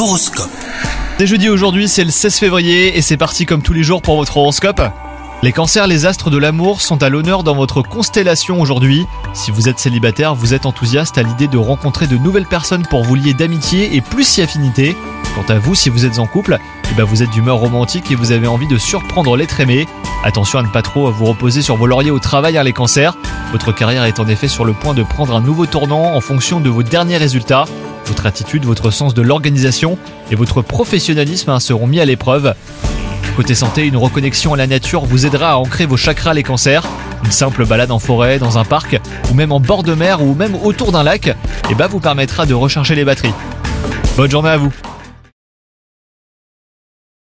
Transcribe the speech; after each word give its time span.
L'horoscope. 0.00 0.48
C'est 1.18 1.26
jeudi 1.26 1.50
aujourd'hui, 1.50 1.86
c'est 1.86 2.04
le 2.04 2.10
16 2.10 2.38
février 2.38 2.96
et 2.96 3.02
c'est 3.02 3.18
parti 3.18 3.44
comme 3.44 3.60
tous 3.60 3.74
les 3.74 3.82
jours 3.82 4.00
pour 4.00 4.16
votre 4.16 4.38
horoscope. 4.38 4.80
Les 5.42 5.52
cancers, 5.52 5.86
les 5.86 6.06
astres 6.06 6.30
de 6.30 6.38
l'amour 6.38 6.80
sont 6.80 7.02
à 7.02 7.10
l'honneur 7.10 7.42
dans 7.42 7.54
votre 7.54 7.82
constellation 7.82 8.62
aujourd'hui. 8.62 9.04
Si 9.34 9.50
vous 9.50 9.68
êtes 9.68 9.78
célibataire, 9.78 10.34
vous 10.34 10.54
êtes 10.54 10.64
enthousiaste 10.64 11.18
à 11.18 11.22
l'idée 11.22 11.48
de 11.48 11.58
rencontrer 11.58 12.06
de 12.06 12.16
nouvelles 12.16 12.46
personnes 12.46 12.86
pour 12.86 13.04
vous 13.04 13.14
lier 13.14 13.34
d'amitié 13.34 13.94
et 13.94 14.00
plus 14.00 14.24
si 14.24 14.40
affinité. 14.40 14.96
Quant 15.34 15.52
à 15.52 15.58
vous, 15.58 15.74
si 15.74 15.90
vous 15.90 16.06
êtes 16.06 16.18
en 16.18 16.26
couple, 16.26 16.58
eh 16.90 16.94
ben 16.94 17.04
vous 17.04 17.22
êtes 17.22 17.30
d'humeur 17.30 17.58
romantique 17.58 18.10
et 18.10 18.14
vous 18.14 18.32
avez 18.32 18.46
envie 18.46 18.68
de 18.68 18.78
surprendre 18.78 19.36
l'être 19.36 19.60
aimé. 19.60 19.86
Attention 20.24 20.60
à 20.60 20.62
ne 20.62 20.68
pas 20.68 20.80
trop 20.80 21.10
vous 21.10 21.26
reposer 21.26 21.60
sur 21.60 21.76
vos 21.76 21.86
lauriers 21.86 22.10
au 22.10 22.20
travail, 22.20 22.56
hein, 22.56 22.62
les 22.62 22.72
cancers. 22.72 23.18
Votre 23.52 23.72
carrière 23.72 24.04
est 24.04 24.18
en 24.18 24.28
effet 24.28 24.48
sur 24.48 24.64
le 24.64 24.72
point 24.72 24.94
de 24.94 25.02
prendre 25.02 25.36
un 25.36 25.42
nouveau 25.42 25.66
tournant 25.66 26.14
en 26.14 26.20
fonction 26.22 26.58
de 26.58 26.70
vos 26.70 26.82
derniers 26.82 27.18
résultats. 27.18 27.66
Votre 28.10 28.26
attitude, 28.26 28.64
votre 28.64 28.90
sens 28.90 29.14
de 29.14 29.22
l'organisation 29.22 29.96
et 30.32 30.34
votre 30.34 30.62
professionnalisme 30.62 31.48
hein, 31.48 31.60
seront 31.60 31.86
mis 31.86 32.00
à 32.00 32.04
l'épreuve. 32.04 32.54
Côté 33.36 33.54
santé, 33.54 33.86
une 33.86 33.96
reconnexion 33.96 34.52
à 34.52 34.56
la 34.56 34.66
nature 34.66 35.04
vous 35.04 35.26
aidera 35.26 35.52
à 35.52 35.56
ancrer 35.58 35.86
vos 35.86 35.96
chakras 35.96 36.34
les 36.34 36.42
cancers. 36.42 36.82
Une 37.24 37.30
simple 37.30 37.64
balade 37.64 37.92
en 37.92 38.00
forêt, 38.00 38.40
dans 38.40 38.58
un 38.58 38.64
parc, 38.64 39.00
ou 39.30 39.34
même 39.34 39.52
en 39.52 39.60
bord 39.60 39.84
de 39.84 39.94
mer, 39.94 40.24
ou 40.24 40.34
même 40.34 40.56
autour 40.56 40.90
d'un 40.90 41.04
lac, 41.04 41.36
eh 41.70 41.74
ben 41.76 41.86
vous 41.86 42.00
permettra 42.00 42.46
de 42.46 42.54
recharger 42.54 42.96
les 42.96 43.04
batteries. 43.04 43.32
Bonne 44.16 44.30
journée 44.30 44.50
à 44.50 44.56
vous 44.56 44.72